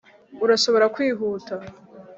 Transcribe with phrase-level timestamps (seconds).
[0.43, 1.53] Urashobora kwihuta